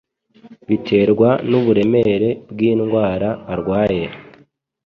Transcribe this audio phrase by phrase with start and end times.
[0.67, 4.03] biterwa n'uburemere bw'indwara urwaye